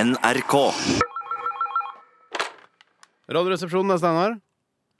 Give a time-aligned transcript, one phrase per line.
[0.00, 0.54] NRK.
[3.28, 4.36] Radioresepsjonen er Steinar.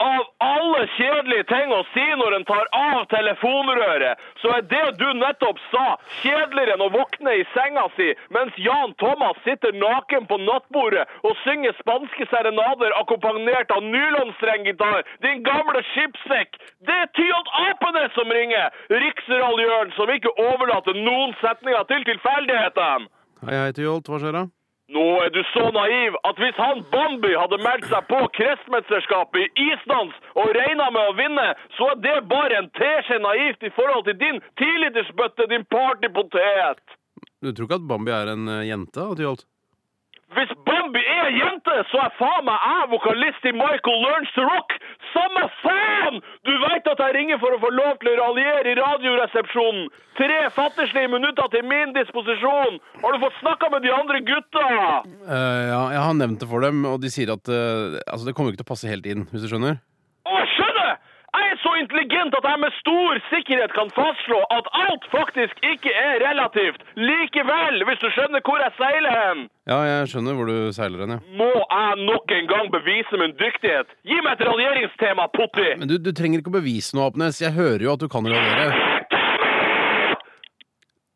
[0.01, 5.07] Av alle kjedelige ting å si når en tar av telefonrøret, så er det du
[5.17, 5.85] nettopp sa,
[6.21, 11.37] kjedeligere enn å våkne i senga si mens Jan Thomas sitter naken på nattbordet og
[11.45, 16.57] synger spanske serenader akkompagnert av nylonstrenggitar, din gamle skipssekk.
[16.85, 23.13] Det er Tyholt Apene som ringer, riksraljøren som ikke overlater noen setninger til tilfeldighetene.
[23.45, 24.09] Hei, hei, Tyholt.
[24.09, 24.49] Hva skjer da?
[24.91, 29.67] Nå er du så naiv at hvis han Bambi hadde meldt seg på kretsmesterskapet i
[29.71, 31.45] isdans og regna med å vinne,
[31.77, 36.83] så er det bare en teskje naivt i forhold til din tilitersbøtte, din partypotet.
[37.39, 39.47] Du tror ikke at Bambi er en eh, jente, da, Tyholt?
[40.35, 44.75] Hvis Bambi er jente, så er faen meg jeg vokalist i Michael Learns to Rock.
[45.11, 46.19] Samme faen!
[46.47, 49.89] Du veit at jeg ringer for å få lov til å raljere i radioresepsjonen.
[50.19, 52.79] Tre fattigslige minutter til min disposisjon.
[53.03, 54.65] Har du fått snakka med de andre gutta?
[55.27, 58.35] Uh, ja, jeg har nevnt det for dem, og de sier at uh, altså, det
[58.37, 59.81] kommer ikke til å passe helt inn, hvis du skjønner?
[60.27, 60.93] Å, jeg skjønner!
[61.31, 65.91] Jeg er så intelligent at jeg med stor sikkerhet kan fastslå at alt faktisk ikke
[66.07, 66.81] er relativt.
[67.09, 69.43] Likevel, hvis du skjønner hvor jeg seiler hen.
[69.71, 71.19] Ja, jeg skjønner hvor du seiler hen, ja.
[71.41, 73.91] Må jeg nok en gang bevise min dyktighet?
[74.07, 75.69] Gi meg et raljeringstema, Potti!
[75.81, 77.41] Men du, du trenger ikke å bevise noe, Apnes.
[77.43, 78.71] Jeg hører jo at du kan raljere.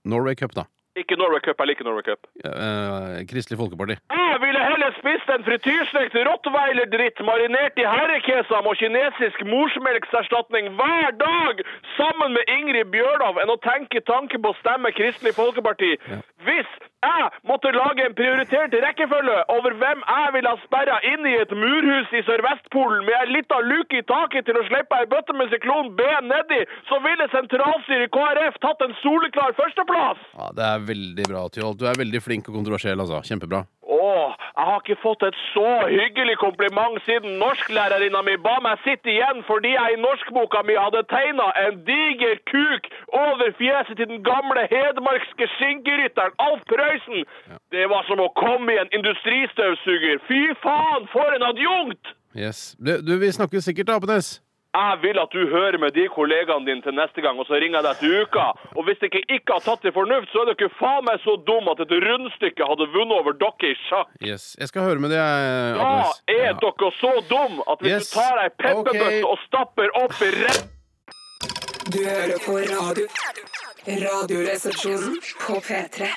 [0.06, 0.68] Norway Cup, da.
[0.96, 2.22] Ikke Norway Cup, jeg liker Norway Cup.
[2.40, 3.98] Eh, Kristelig Folkeparti.
[4.16, 11.64] Jeg ville heller spist en frityrstekt rottweiler-dritt marinert i herrekesam og kinesisk morsmelkserstatning hver dag
[11.98, 15.96] sammen med Ingrid Bjørnov enn å tenke tanken på å stemme Kristelig Folkeparti.
[16.48, 16.72] Hvis
[17.06, 21.54] jeg måtte lage en prioritert rekkefølge over hvem jeg ville ha sperra inn i et
[21.56, 25.54] murhus i Sørvestpolen med ei lita luke i taket til å slippe ei bøtte med
[25.54, 30.22] syklon B nedi, så ville sentralstyret i KrF tatt en soleklar førsteplass.
[30.36, 31.80] Ja, det er veldig bra, Tyholt.
[31.82, 33.22] Du er veldig flink og kontroversiell, altså.
[33.26, 33.66] Kjempebra.
[34.06, 39.10] Åh, jeg har ikke fått et så hyggelig kompliment siden norsklærerinna mi ba meg sitte
[39.16, 42.90] igjen fordi jeg i norskboka mi hadde tegna en diger kuk
[43.26, 47.26] over fjeset til den gamle hedmarkske skinkerytteren Alf Prøysen.
[47.74, 50.22] Det var som å komme i en industristøvsuger.
[50.30, 52.16] Fy faen, for en adjunkt!
[52.36, 52.76] Yes.
[52.86, 54.45] Du, du vi snakkes sikkert, da, Apnes.
[54.76, 57.80] Jeg vil at du hører med de kollegaene dine til neste gang, og så ringer
[57.80, 58.46] jeg deg til uka.
[58.76, 61.70] Og hvis dere ikke har tatt til fornuft, så er dere faen meg så dum
[61.72, 64.12] at et rundstykke hadde vunnet over dere i sjakk.
[64.20, 64.50] Yes.
[64.60, 65.88] Jeg skal høre med det, jeg, Da
[66.28, 66.54] er Ja.
[66.66, 68.10] dere så dum at hvis Yes.
[68.12, 69.24] du tar ei pepperbøtte okay.
[69.24, 70.72] og stapper opp i rett
[71.94, 73.06] Du hører på radio.
[73.86, 75.16] Radioresepsjonen
[75.46, 76.10] på P3.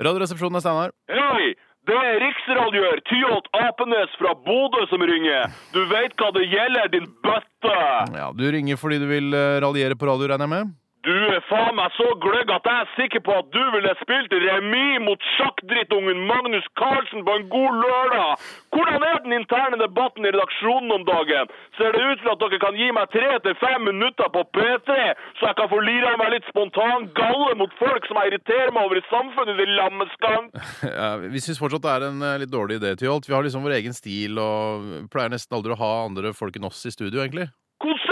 [0.00, 0.92] Radioresepsjonen er Steinar.
[1.10, 1.54] Hei!
[1.88, 5.48] Det er riksradioer Tyholt Apenes fra Bodø som ringer.
[5.72, 7.76] Du veit hva det gjelder, din bøtte.
[8.12, 10.74] Ja, Du ringer fordi du vil eh, raljere på radio, regner jeg med?
[11.08, 14.32] Du er faen meg så gløgg at jeg er sikker på at du ville spilt
[14.44, 18.42] remis mot sjakkdrittungen Magnus Carlsen på en god lørdag.
[18.74, 21.48] Hvordan er den interne debatten i redaksjonen om dagen?
[21.78, 24.96] Ser det ut til at dere kan gi meg tre til fem minutter på P3,
[25.38, 28.90] så jeg kan få lira meg litt spontan galle mot folk som jeg irriterer meg
[28.90, 30.52] over i samfunnet, din lammeskank?
[30.98, 33.28] Ja, vi syns fortsatt det er en eh, litt dårlig idé, Tyholt.
[33.28, 36.68] Vi har liksom vår egen stil og pleier nesten aldri å ha andre folk enn
[36.68, 37.48] oss i studio, egentlig.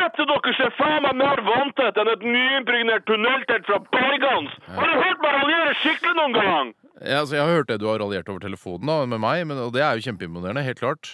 [0.06, 4.52] Konseptet dere seg faen meg mer vanntett enn et nyimpregnert tunneltelt fra Bergans.
[4.76, 6.70] Har du hørt meg raljere skikkelig noen gang?
[7.00, 9.58] Ja, altså, jeg har hørt det du har raljert over telefonen da, med meg, men,
[9.58, 10.62] og det er jo kjempeimponerende.
[10.62, 11.10] Helt klart.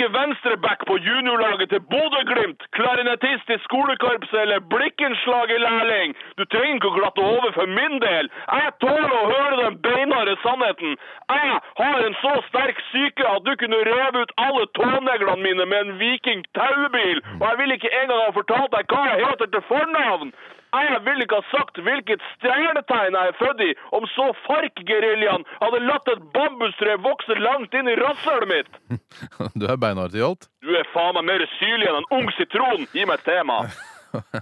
[0.00, 6.14] Ikke venstreback på juniorlaget til Bodø-Glimt, klarinettist i skolekorpset eller blikkenslagerlærling.
[6.38, 8.30] Du trenger ikke å glatte over for min del.
[8.52, 10.96] Jeg tåler å høre den beinharde sannheten.
[11.34, 15.84] Jeg har en så sterk syke at du kunne reve ut alle tåneglene mine med
[15.84, 19.68] en Viking taubil, og jeg vil ikke engang ha fortalt deg hva jeg heter til
[19.68, 20.32] fornavn.
[20.70, 25.82] Jeg ville ikke ha sagt hvilket stjernetegn jeg er født i, om så FARC-geriljaen hadde
[25.86, 28.80] latt et bambustre vokse langt inn i rasshølet mitt.
[29.58, 30.46] Du er beinhard, alt.
[30.62, 32.86] Du er faen meg mer syrlig enn en ung sitron.
[32.94, 33.62] Gi meg et tema.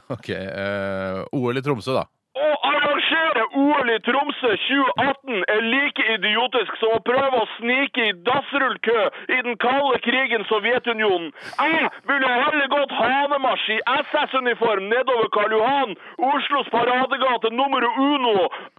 [0.08, 0.30] Ok.
[0.32, 2.06] Uh, OL i Tromsø, da.
[2.38, 8.12] Å arrangere OL i Tromsø 2018 er like idiotisk som å prøve å snike i
[8.28, 8.98] dassrullkø
[9.34, 11.32] i den kalde krigen Sovjetunionen.
[11.58, 15.96] Jeg ville heller gått hanemarsj i SS-uniform nedover Karl Johan,
[16.28, 18.36] Oslos paradegate nummer uno,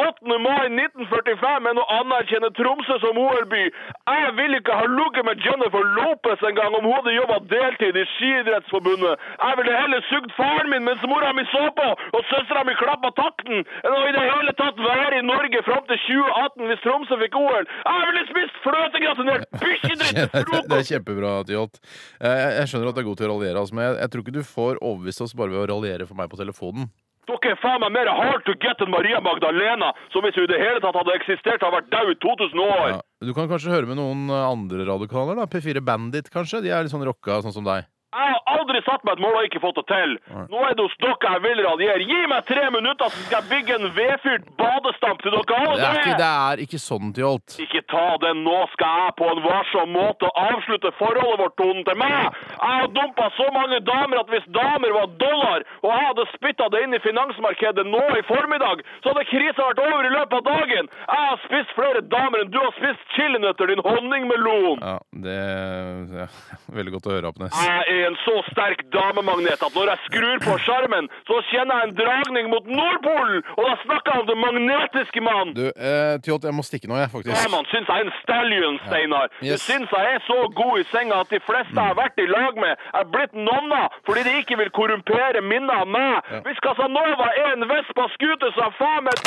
[0.08, 0.40] 8.
[0.46, 3.66] mai 1945 enn å anerkjenne Tromsø som OL-by.
[3.66, 8.08] Jeg ville ikke ha ligget med Jennifer Lopez engang om hun hadde jobba deltid i
[8.16, 9.28] Skiidrettsforbundet.
[9.44, 13.12] Jeg ville heller sugd faren min mens mora mi så på, og søstera mi klappa
[13.20, 17.18] takten, enn å i det hele tatt være i Norge fram til 2018 hvis Tromsø
[17.24, 17.68] fikk OL.
[17.68, 21.82] Jeg ville spist fløtegratinert bikkjedritt Det til er, det er kjempebra, Tyholt.
[22.22, 24.38] Eh, Jeg, skjønner at du er god til å raljere, altså, men jeg, tror ikke
[24.40, 26.90] du får overbevist oss bare ved å raljere for meg på telefonen.
[27.30, 30.50] Dere er faen meg mer hard to get enn Maria Magdalena, som hvis hun i
[30.50, 32.88] det hele tatt hadde eksistert, hadde vært død i 2000 år.
[32.96, 33.00] Ja.
[33.22, 35.38] Du kan kanskje høre med noen andre radiokanaler?
[35.38, 36.64] da P4 Bandit, kanskje?
[36.66, 37.86] De er litt sånn rocka, sånn som deg.
[38.10, 40.14] Jeg har aldri satt meg et mål og ikke fått det til.
[40.50, 42.06] Nå er det hos dere jeg vil raljere.
[42.10, 45.86] Gi meg tre minutter, så skal jeg bygge en vedfyrt badestamp til dere alle Det
[45.90, 47.58] er ikke, det er ikke sånn, Tjolt.
[47.62, 52.00] Ikke ta den, nå skal jeg på en varsom måte avslutte forholdet vårt, Tonen, til
[52.02, 52.40] meg.
[52.56, 56.70] Jeg har dumpa så mange damer at hvis damer var dollar, og jeg hadde spytta
[56.74, 60.46] det inn i finansmarkedet nå i formiddag, så hadde krisa vært over i løpet av
[60.50, 60.90] dagen.
[61.06, 64.82] Jeg har spist flere damer enn du har spist chilinøtter, din honningmelon.
[64.82, 64.98] Ja,
[65.28, 66.38] det er
[66.80, 67.54] Veldig godt å høre, Apnes.
[67.60, 71.90] Jeg er en så sterk damemagnet at når jeg skrur på skjermen, så kjenner jeg
[71.90, 73.44] en dragning mot Nordpolen!
[73.58, 75.54] Og da snakker jeg om den magnetiske mannen!
[75.60, 77.50] Du, eh, Tyholt, jeg må stikke nå, jeg, Ja, faktisk.
[77.56, 79.28] man syns jeg er en stallion, Steinar.
[79.42, 79.54] Ja.
[79.54, 79.62] Yes.
[79.70, 82.54] syns jeg er så god i senga at de fleste jeg har vært i lag
[82.64, 86.14] med, er blitt nonna fordi de ikke vil korrumpere minnet av meg.
[86.46, 89.18] Hvis Casanova er en Vespa-scooter, så er faen meg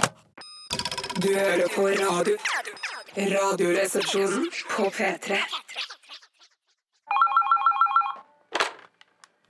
[1.22, 2.36] Du hører på radio.
[3.12, 4.46] Radioresepsjonen
[4.76, 5.36] på P3.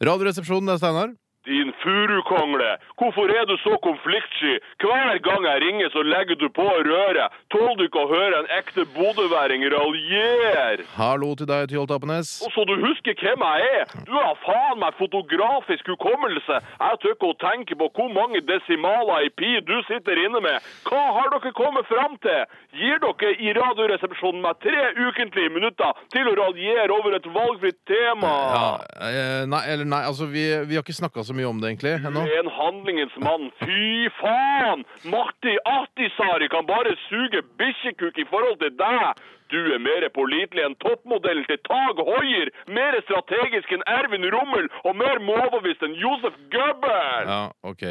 [0.03, 1.11] Radioresepsjonen, det er Steinar.
[1.47, 4.55] Din furukongle, hvorfor er du så konfliktsky?
[4.83, 7.35] Hver gang jeg ringer, så legger du på røret.
[7.53, 10.87] Tåler du ikke å høre en ekte bodøværing raljere?
[10.97, 12.35] Hallo til deg, Tyholt Apnes.
[12.47, 13.95] Og så du husker hvem jeg er?
[14.09, 16.61] Du har faen meg fotografisk hukommelse.
[16.63, 20.71] Jeg tør ikke å tenke på hvor mange desimaler i pi du sitter inne med.
[20.89, 22.43] Hva har dere kommet fram til?
[22.79, 28.33] Gir dere i Radioresepsjonen meg tre ukentlige minutter til å raljere over et valgfritt tema?
[28.57, 28.67] Ja,
[29.09, 31.97] eh, nei, eller nei, altså vi, vi har ikke snakka så mye om det egentlig
[31.99, 32.25] ennå.
[32.39, 33.51] En handlingens mann.
[33.65, 34.85] Fy faen!
[35.13, 39.23] Marti Ahtisaari kan bare suge bikkjekuk i forhold til deg.
[39.53, 44.97] Du er mer pålitelig enn toppmodellen til Tag Hoier, mer strategisk enn Ervin Rommel og
[44.97, 47.29] mer målbevisst enn Josef Goebbels.
[47.29, 47.85] Ja, ok.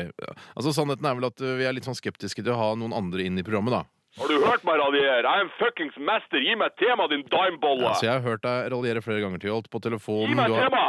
[0.55, 2.97] Altså Sannheten er vel at uh, vi er litt sånn skeptiske til å ha noen
[2.97, 3.83] andre inn i programmet, da.
[4.19, 5.21] Har du hørt meg raljere?
[5.21, 6.41] Jeg er en fuckings mester.
[6.43, 7.93] Gi meg tema, din dimebolle.
[7.93, 10.87] Altså, jeg har hørt deg raljere flere ganger, Tyholt, på Gi meg Du har, tema!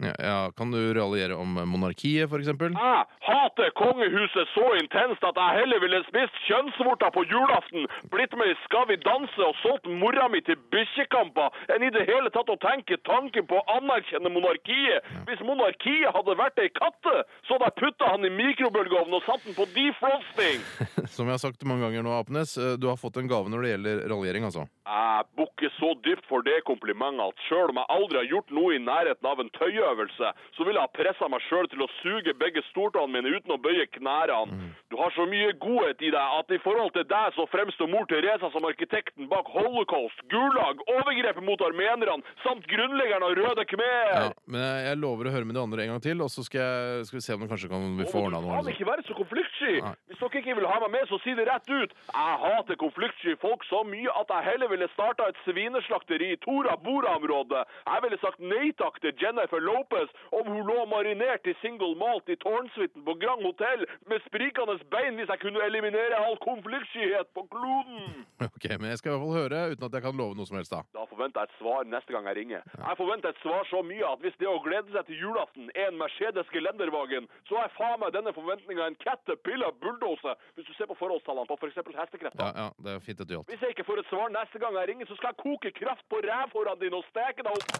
[0.00, 2.72] Ja, ja, kan du raljere om monarkiet, eksempel?
[2.72, 7.84] Jeg hater kongehuset så intenst at jeg heller ville spist kjønnsvorter på julaften,
[8.14, 12.06] blitt med i Skal vi danse og solgt mora mi til bikkjekamper, enn i det
[12.08, 15.04] hele tatt å tenke tanken på å anerkjenne monarkiet.
[15.28, 17.16] Hvis monarkiet hadde vært ei katte,
[17.46, 20.64] så hadde jeg putta han i mikrobølgeovnen og satt den på defrosting.
[21.14, 23.66] Som jeg har sagt mange ganger nå, Apnes, eh, du har fått en gave når
[23.66, 24.66] det gjelder raljering, altså.
[24.88, 28.76] Jeg bukker så dypt for det komplimentet at sjøl om jeg aldri har gjort noe
[28.76, 29.52] i nærheten av en
[29.82, 33.54] tøyeøvelse, så vil jeg ha pressa meg sjøl til å suge begge stortåene mine uten
[33.54, 34.70] å bøye knærne.
[34.92, 38.06] Du har så mye godhet i deg at i forhold til deg så fremstår mor
[38.10, 44.12] Teresa som arkitekten bak holocaust, gulag, overgrepet mot armenerne samt grunnleggeren av Røde Khmer.
[44.12, 46.62] Ja, men jeg, lover å høre med de andre en gang til, og så skal,
[46.62, 48.60] jeg, skal vi se om vi kanskje kan vi får ordna noe.
[48.60, 49.74] Du kan ikke være så konfliktsky!
[50.12, 51.92] Hvis dere ikke vil ha meg med, så si det rett ut.
[52.12, 56.74] Jeg hater konfliktsky folk så mye at jeg heller ville starta et svineslakteri i Tora
[56.84, 57.62] Bora-området.
[57.86, 62.28] Jeg ville sagt nei takk til Jennifer Lopez om hun lå marinert i single malt
[62.28, 67.46] i tårnsuiten på Grand Hotel med sprikende bein hvis jeg kunne eliminere all konfliktskyhet på
[67.54, 68.26] kloden.
[68.44, 70.60] Ok, Men jeg skal i hvert fall høre, uten at jeg kan love noe som
[70.60, 70.82] helst, da.
[70.92, 72.68] Da forventer jeg et svar neste gang jeg ringer.
[72.76, 75.88] Jeg forventer et svar så mye at hvis det å glede seg til julaften er
[75.88, 79.72] en Mercedes Gelendervagen, så er faen meg denne forventninga en caterpillar
[80.02, 81.76] bulldoser, hvis du ser på forholdstallene på f.eks.
[82.02, 82.44] hestekrefter.
[82.44, 83.48] Ja, ja, det er fint at det, Tyholt.
[83.50, 86.04] Hvis jeg ikke får et svar neste gang jeg ringer, så skal jeg koke kraft
[86.12, 87.70] på rævhårene dine og steke deg opp.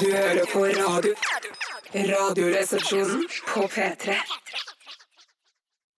[0.00, 1.12] Du hører på radio.
[2.14, 4.06] Radioresepsjonen på P3.